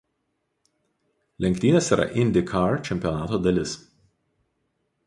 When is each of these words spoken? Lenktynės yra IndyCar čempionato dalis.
Lenktynės 1.45 1.91
yra 1.97 2.09
IndyCar 2.25 2.75
čempionato 2.89 3.43
dalis. 3.49 3.79